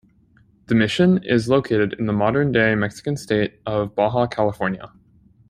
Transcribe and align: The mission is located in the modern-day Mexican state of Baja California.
The 0.65 0.73
mission 0.73 1.21
is 1.23 1.47
located 1.47 1.93
in 1.93 2.07
the 2.07 2.11
modern-day 2.11 2.73
Mexican 2.73 3.15
state 3.17 3.59
of 3.67 3.93
Baja 3.93 4.25
California. 4.25 4.91